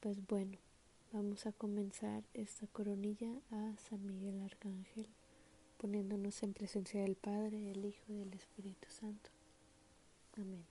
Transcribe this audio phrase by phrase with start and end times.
[0.00, 0.56] Pues bueno,
[1.12, 5.06] vamos a comenzar esta coronilla a San Miguel Arcángel,
[5.76, 9.28] poniéndonos en presencia del Padre, del Hijo y del Espíritu Santo.
[10.38, 10.64] Amén.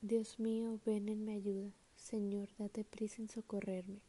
[0.00, 1.70] Dios mío, ven en mi ayuda.
[1.94, 4.00] Señor, date prisa en socorrerme.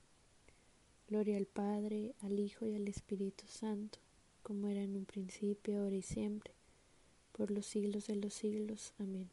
[1.08, 4.00] Gloria al Padre, al Hijo y al Espíritu Santo,
[4.42, 6.56] como era en un principio, ahora y siempre
[7.34, 8.94] por los siglos de los siglos.
[8.98, 9.30] Amén.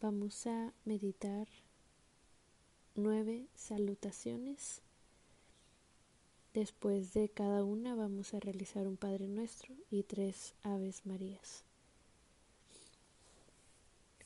[0.00, 1.46] Vamos a meditar
[2.96, 4.80] nueve salutaciones.
[6.54, 11.62] Después de cada una vamos a realizar un Padre Nuestro y tres Aves Marías.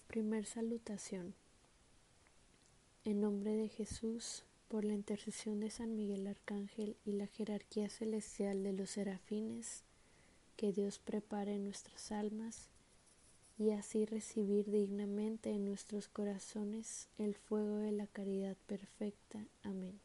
[0.09, 1.35] Primer salutación.
[3.05, 8.65] En nombre de Jesús, por la intercesión de San Miguel Arcángel y la jerarquía celestial
[8.65, 9.85] de los serafines,
[10.57, 12.69] que Dios prepare nuestras almas
[13.59, 19.47] y así recibir dignamente en nuestros corazones el fuego de la caridad perfecta.
[19.63, 19.99] Amén.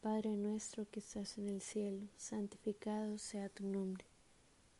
[0.00, 4.04] Padre nuestro que estás en el cielo, santificado sea tu nombre.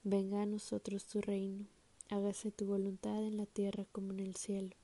[0.05, 1.67] Venga a nosotros tu reino,
[2.09, 4.75] hágase tu voluntad en la tierra como en el cielo.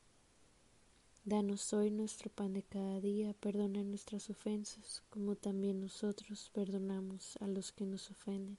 [1.25, 7.47] Danos hoy nuestro pan de cada día, perdona nuestras ofensas, como también nosotros perdonamos a
[7.47, 8.59] los que nos ofenden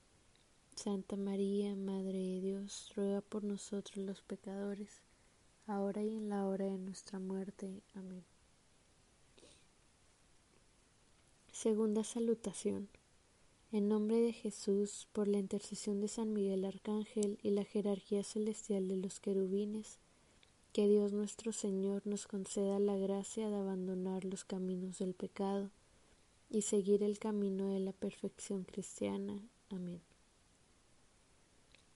[0.75, 5.01] Santa María, Madre de Dios, ruega por nosotros los pecadores,
[5.67, 7.81] ahora y en la hora de nuestra muerte.
[7.93, 8.23] Amén.
[11.51, 12.89] Segunda salutación.
[13.71, 18.87] En nombre de Jesús, por la intercesión de San Miguel Arcángel y la jerarquía celestial
[18.87, 19.99] de los querubines,
[20.73, 25.69] que Dios nuestro Señor nos conceda la gracia de abandonar los caminos del pecado
[26.49, 29.41] y seguir el camino de la perfección cristiana.
[29.69, 30.10] Amén.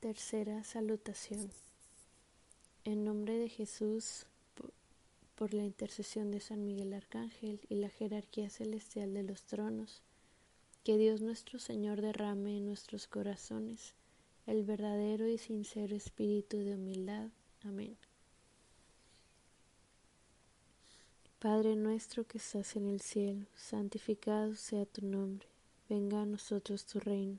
[0.00, 1.50] Tercera salutación.
[2.84, 4.24] En nombre de Jesús,
[5.34, 10.00] por la intercesión de San Miguel Arcángel y la jerarquía celestial de los tronos,
[10.84, 13.92] que Dios nuestro Señor derrame en nuestros corazones
[14.46, 17.28] el verdadero y sincero espíritu de humildad.
[17.62, 17.94] Amén.
[21.40, 25.46] Padre nuestro que estás en el cielo, santificado sea tu nombre,
[25.90, 27.38] venga a nosotros tu reino,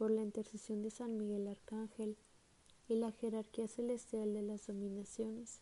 [0.00, 2.16] por la intercesión de San Miguel Arcángel
[2.88, 5.60] y la jerarquía celestial de las dominaciones,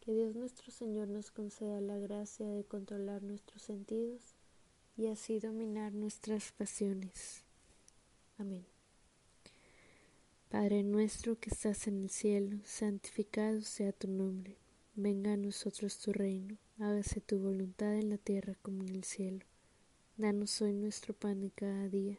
[0.00, 4.34] que Dios nuestro Señor nos conceda la gracia de controlar nuestros sentidos
[4.96, 7.44] y así dominar nuestras pasiones.
[8.36, 8.66] Amén.
[10.48, 14.56] Padre nuestro que estás en el cielo, santificado sea tu nombre.
[14.96, 19.46] Venga a nosotros tu reino, hágase tu voluntad en la tierra como en el cielo.
[20.16, 22.18] Danos hoy nuestro pan de cada día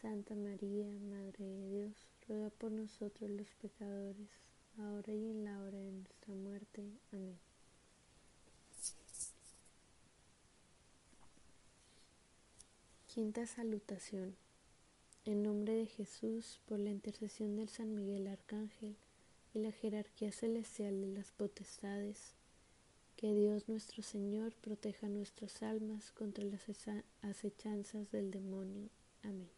[0.00, 1.92] Santa María, Madre de Dios,
[2.28, 4.28] ruega por nosotros los pecadores,
[4.78, 6.84] ahora y en la hora de nuestra muerte.
[7.12, 7.38] Amén.
[13.12, 14.36] Quinta salutación.
[15.24, 18.96] En nombre de Jesús, por la intercesión del San Miguel Arcángel
[19.52, 22.34] y la jerarquía celestial de las potestades,
[23.16, 26.62] que Dios nuestro Señor proteja nuestras almas contra las
[27.20, 28.88] acechanzas del demonio.
[29.24, 29.57] Amén.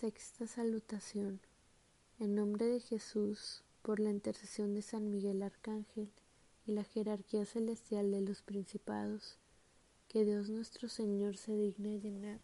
[0.00, 1.40] Sexta salutación.
[2.20, 6.08] En nombre de Jesús, por la intercesión de San Miguel Arcángel
[6.68, 9.38] y la jerarquía celestial de los principados,
[10.06, 12.38] que Dios nuestro Señor se digne llenar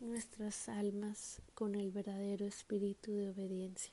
[0.00, 3.92] nuestras almas con el verdadero espíritu de obediencia.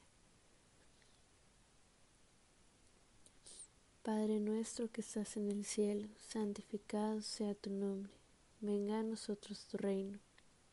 [4.01, 8.13] Padre nuestro que estás en el cielo, santificado sea tu nombre,
[8.60, 10.18] venga a nosotros tu reino,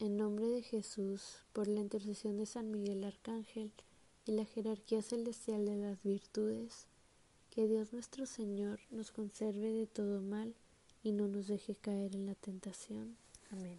[0.00, 3.70] En nombre de Jesús, por la intercesión de San Miguel Arcángel
[4.26, 6.86] y la jerarquía celestial de las virtudes,
[7.50, 10.52] que Dios nuestro Señor nos conserve de todo mal
[11.04, 13.16] y no nos deje caer en la tentación.
[13.52, 13.78] Amén.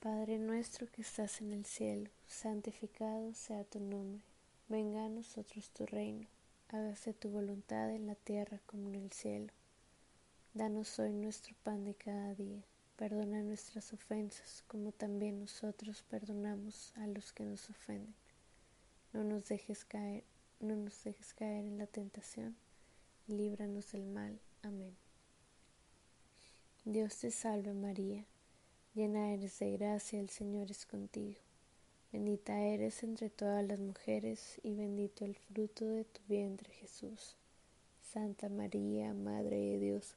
[0.00, 4.22] Padre nuestro que estás en el cielo, santificado sea tu nombre,
[4.68, 6.26] venga a nosotros tu reino,
[6.70, 9.52] hágase tu voluntad en la tierra como en el cielo.
[10.52, 12.64] Danos hoy nuestro pan de cada día.
[12.96, 18.16] Perdona nuestras ofensas, como también nosotros perdonamos a los que nos ofenden.
[19.12, 20.24] No nos dejes caer,
[20.58, 22.56] no nos dejes caer en la tentación,
[23.28, 24.40] y líbranos del mal.
[24.62, 24.96] Amén.
[26.84, 28.26] Dios te salve María,
[28.92, 31.38] llena eres de gracia, el Señor es contigo.
[32.10, 37.36] Bendita eres entre todas las mujeres, y bendito el fruto de tu vientre Jesús.
[38.02, 40.16] Santa María, Madre de Dios,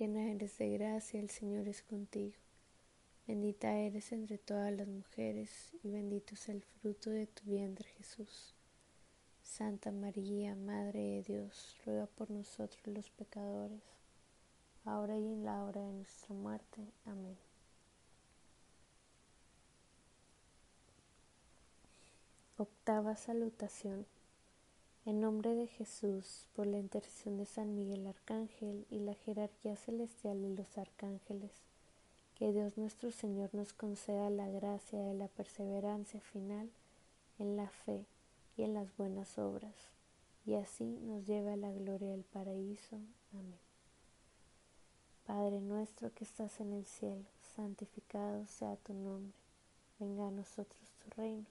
[0.00, 2.34] llena eres de gracia, el Señor es contigo.
[3.26, 8.54] Bendita eres entre todas las mujeres, y bendito es el fruto de tu vientre Jesús.
[9.42, 13.82] Santa María, Madre de Dios, ruega por nosotros los pecadores,
[14.86, 16.80] ahora y en la hora de nuestra muerte.
[17.04, 17.36] Amén.
[22.56, 24.06] Octava salutación.
[25.10, 30.40] En nombre de Jesús, por la intercesión de San Miguel Arcángel y la jerarquía celestial
[30.40, 31.50] de los arcángeles,
[32.36, 36.70] que Dios nuestro Señor nos conceda la gracia de la perseverancia final
[37.40, 38.06] en la fe
[38.56, 39.74] y en las buenas obras,
[40.46, 42.94] y así nos lleve a la gloria del paraíso.
[43.32, 43.58] Amén.
[45.26, 47.24] Padre nuestro que estás en el cielo,
[47.56, 49.34] santificado sea tu nombre,
[49.98, 51.46] venga a nosotros tu reino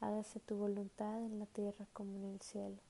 [0.00, 2.89] hágase tu voluntad en la tierra como en el cielo.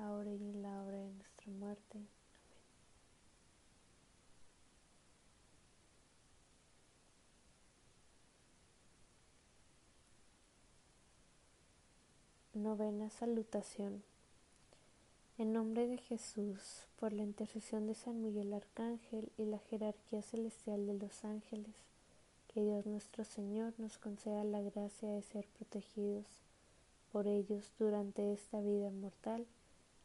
[0.00, 1.98] ahora y en la hora de nuestra muerte.
[1.98, 2.08] Amén.
[12.54, 14.02] Novena Salutación.
[15.38, 20.86] En nombre de Jesús, por la intercesión de San Miguel Arcángel y la jerarquía celestial
[20.86, 21.74] de los ángeles,
[22.48, 26.26] que Dios nuestro Señor nos conceda la gracia de ser protegidos
[27.12, 29.46] por ellos durante esta vida mortal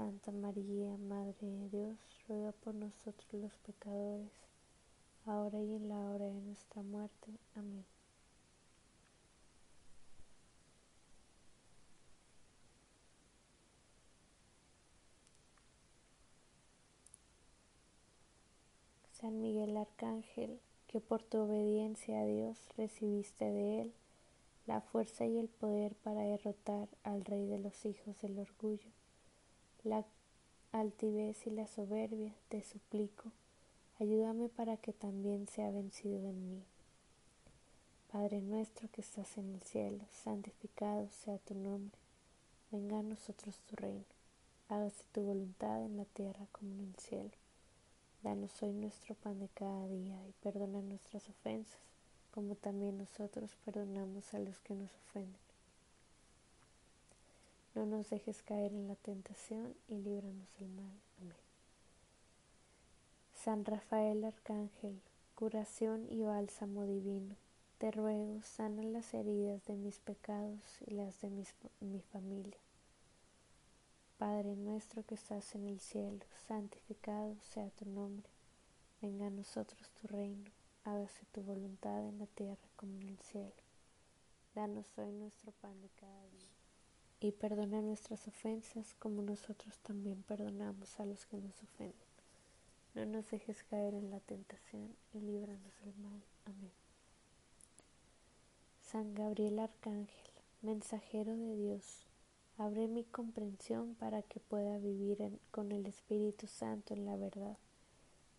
[0.00, 4.32] Santa María, Madre de Dios, ruega por nosotros los pecadores,
[5.26, 7.38] ahora y en la hora de nuestra muerte.
[7.54, 7.84] Amén.
[19.12, 23.92] San Miguel Arcángel, que por tu obediencia a Dios recibiste de Él
[24.66, 28.88] la fuerza y el poder para derrotar al Rey de los hijos del orgullo,
[29.84, 30.04] la
[30.72, 33.32] altivez y la soberbia, te suplico,
[33.98, 36.62] ayúdame para que también sea vencido en mí.
[38.12, 41.98] Padre nuestro que estás en el cielo, santificado sea tu nombre,
[42.70, 44.04] venga a nosotros tu reino,
[44.68, 47.30] hágase tu voluntad en la tierra como en el cielo.
[48.22, 51.80] Danos hoy nuestro pan de cada día y perdona nuestras ofensas,
[52.32, 55.49] como también nosotros perdonamos a los que nos ofenden.
[57.74, 61.00] No nos dejes caer en la tentación y líbranos del mal.
[61.20, 61.36] Amén.
[63.34, 65.00] San Rafael Arcángel,
[65.34, 67.36] curación y bálsamo divino,
[67.78, 71.30] te ruego, sana las heridas de mis pecados y las de
[71.80, 72.58] mi familia
[74.20, 78.28] Padre nuestro que estás en el cielo, santificado sea tu nombre.
[79.00, 80.50] Venga a nosotros tu reino,
[80.84, 83.62] hágase tu voluntad en la tierra como en el cielo.
[84.54, 86.49] Danos hoy nuestro pan de cada día.
[87.20, 91.94] Y perdona nuestras ofensas como nosotros también perdonamos a los que nos ofenden.
[92.94, 96.22] No nos dejes caer en la tentación y líbranos del mal.
[96.46, 96.72] Amén.
[98.82, 100.30] San Gabriel Arcángel,
[100.62, 102.06] mensajero de Dios,
[102.60, 105.16] Abre mi comprensión para que pueda vivir
[105.50, 107.56] con el Espíritu Santo en la verdad.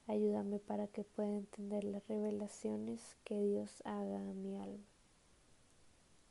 [0.06, 4.91] Ayúdame para que pueda entender las revelaciones que Dios haga a mi alma.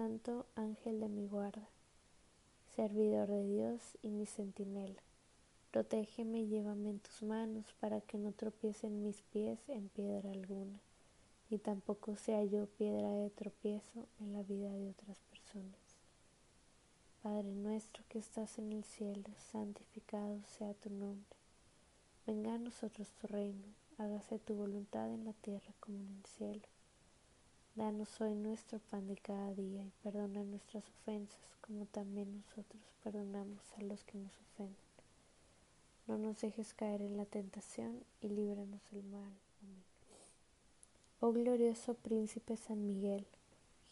[0.00, 1.68] Santo ángel de mi guarda,
[2.74, 5.02] servidor de Dios y mi centinela.
[5.70, 10.80] Protégeme y llévame en tus manos para que no tropiecen mis pies en piedra alguna,
[11.50, 15.98] y tampoco sea yo piedra de tropiezo en la vida de otras personas.
[17.22, 21.36] Padre nuestro que estás en el cielo, santificado sea tu nombre.
[22.26, 23.66] Venga a nosotros tu reino,
[23.98, 26.79] hágase tu voluntad en la tierra como en el cielo.
[27.74, 33.62] Danos hoy nuestro pan de cada día y perdona nuestras ofensas como también nosotros perdonamos
[33.78, 34.90] a los que nos ofenden
[36.10, 39.32] no nos dejes caer en la tentación y líbranos del mal.
[39.62, 39.84] Amén.
[41.20, 43.24] Oh glorioso príncipe San Miguel,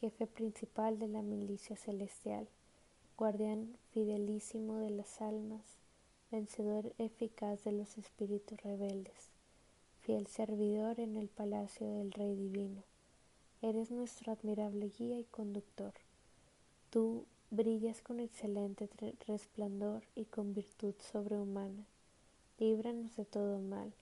[0.01, 2.49] jefe principal de la milicia celestial,
[3.17, 5.63] guardián fidelísimo de las almas,
[6.33, 9.31] vencedor eficaz de los espíritus rebeldes,
[10.01, 12.83] fiel servidor en el palacio del Rey Divino,
[13.63, 15.93] eres nuestro admirable guía y conductor.
[16.91, 18.89] Tú brillas con excelente
[19.27, 21.87] resplandor y con virtud sobrehumana
[22.59, 23.93] líbranos de todo mal.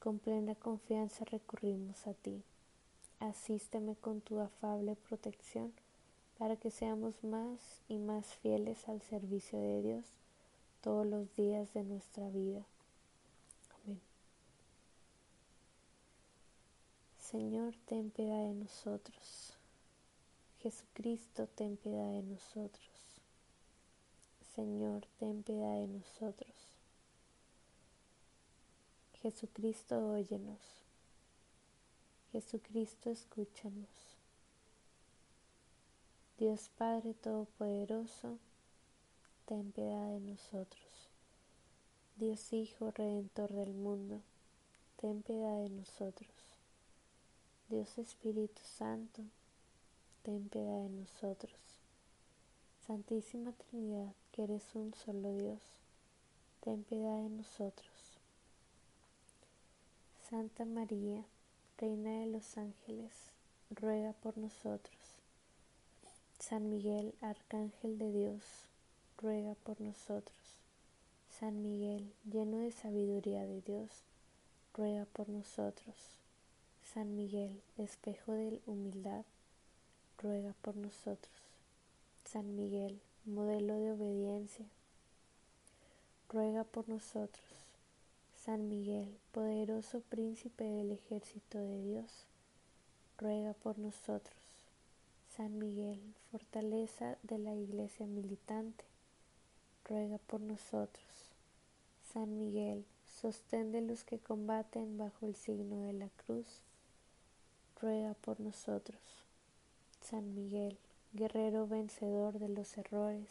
[0.00, 2.42] Con plena confianza recurrimos a ti.
[3.20, 5.72] Asísteme con tu afable protección
[6.38, 10.04] para que seamos más y más fieles al servicio de Dios
[10.82, 12.64] todos los días de nuestra vida.
[13.84, 14.00] Amén.
[17.30, 19.52] Señor, ten piedad de nosotros.
[20.62, 23.20] Jesucristo, ten piedad de nosotros.
[24.54, 26.54] Señor, ten piedad de nosotros.
[29.20, 30.62] Jesucristo, óyenos.
[32.32, 33.90] Jesucristo, escúchanos.
[36.38, 38.38] Dios Padre Todopoderoso,
[39.44, 41.10] ten piedad de nosotros.
[42.16, 44.22] Dios Hijo Redentor del mundo,
[44.96, 46.37] ten piedad de nosotros.
[47.70, 49.22] Dios Espíritu Santo,
[50.22, 51.52] ten piedad de nosotros.
[52.86, 55.60] Santísima Trinidad, que eres un solo Dios,
[56.62, 57.92] ten piedad de nosotros.
[60.30, 61.26] Santa María,
[61.76, 63.12] Reina de los Ángeles,
[63.68, 64.96] ruega por nosotros.
[66.38, 68.44] San Miguel, Arcángel de Dios,
[69.18, 70.38] ruega por nosotros.
[71.38, 73.90] San Miguel, lleno de sabiduría de Dios,
[74.72, 76.18] ruega por nosotros.
[76.98, 79.24] San Miguel, espejo de humildad,
[80.20, 81.32] ruega por nosotros.
[82.24, 84.66] San Miguel, modelo de obediencia,
[86.28, 87.46] ruega por nosotros.
[88.44, 92.10] San Miguel, poderoso príncipe del ejército de Dios,
[93.16, 94.34] ruega por nosotros.
[95.36, 96.00] San Miguel,
[96.32, 98.84] fortaleza de la iglesia militante,
[99.84, 101.30] ruega por nosotros.
[102.12, 102.84] San Miguel,
[103.20, 106.60] sostén de los que combaten bajo el signo de la cruz,
[107.80, 109.00] ruega por nosotros.
[110.00, 110.78] San Miguel,
[111.12, 113.28] guerrero vencedor de los errores,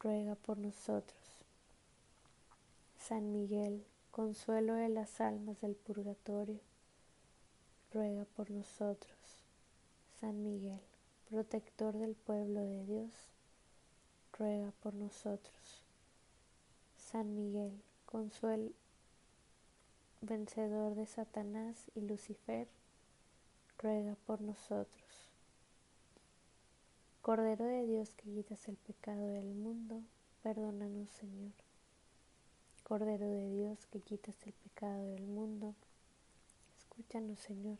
[0.00, 1.18] ruega por nosotros.
[2.98, 6.60] San Miguel, consuelo de las almas del purgatorio,
[7.92, 9.16] ruega por nosotros.
[10.20, 10.80] San Miguel,
[11.30, 13.10] protector del pueblo de Dios,
[14.38, 15.84] ruega por nosotros.
[16.96, 17.72] San Miguel,
[18.06, 18.70] consuelo
[20.22, 22.68] vencedor de Satanás y Lucifer,
[23.82, 25.28] ruega por nosotros.
[27.20, 30.02] Cordero de Dios que quitas el pecado del mundo,
[30.42, 31.52] perdónanos Señor.
[32.84, 35.74] Cordero de Dios que quitas el pecado del mundo,
[36.78, 37.78] escúchanos Señor.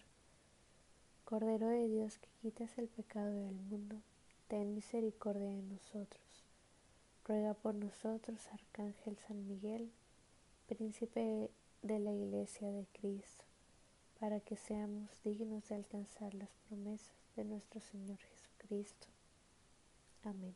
[1.25, 3.97] Cordero de Dios que quitas el pecado del mundo,
[4.49, 6.23] ten misericordia de nosotros.
[7.25, 9.93] Ruega por nosotros, Arcángel San Miguel,
[10.67, 11.51] príncipe
[11.83, 13.45] de la Iglesia de Cristo,
[14.23, 19.09] para que seamos dignos de alcanzar las promesas de nuestro Señor Jesucristo.
[20.23, 20.55] Amén.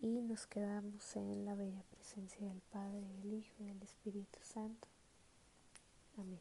[0.00, 4.88] y nos quedamos en la bella presencia del Padre, del Hijo y del Espíritu Santo.
[6.18, 6.40] Amén.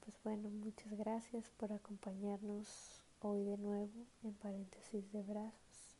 [0.00, 5.96] Pues bueno, muchas gracias por acompañarnos hoy de nuevo en paréntesis de brazos.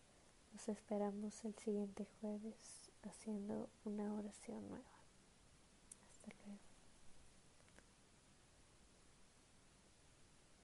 [0.53, 4.92] Nos esperamos el siguiente jueves haciendo una oración nueva.
[6.27, 6.72] Okay.